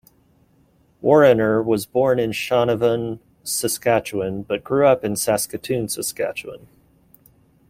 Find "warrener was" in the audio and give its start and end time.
0.99-1.85